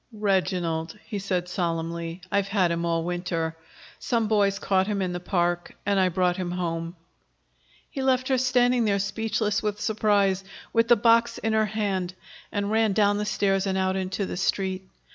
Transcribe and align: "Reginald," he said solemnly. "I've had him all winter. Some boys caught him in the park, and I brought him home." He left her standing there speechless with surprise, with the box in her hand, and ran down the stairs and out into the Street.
"Reginald," 0.13 0.97
he 1.05 1.19
said 1.19 1.47
solemnly. 1.47 2.21
"I've 2.31 2.47
had 2.47 2.71
him 2.71 2.85
all 2.85 3.03
winter. 3.03 3.55
Some 3.99 4.27
boys 4.27 4.57
caught 4.57 4.87
him 4.87 4.99
in 4.99 5.13
the 5.13 5.19
park, 5.19 5.75
and 5.85 5.99
I 5.99 6.09
brought 6.09 6.37
him 6.37 6.49
home." 6.49 6.95
He 7.87 8.01
left 8.01 8.27
her 8.29 8.39
standing 8.39 8.85
there 8.85 8.97
speechless 8.97 9.61
with 9.61 9.79
surprise, 9.79 10.43
with 10.73 10.87
the 10.87 10.95
box 10.95 11.37
in 11.37 11.53
her 11.53 11.65
hand, 11.67 12.15
and 12.51 12.71
ran 12.71 12.93
down 12.93 13.19
the 13.19 13.25
stairs 13.25 13.67
and 13.67 13.77
out 13.77 13.95
into 13.95 14.25
the 14.25 14.37
Street. 14.37 14.89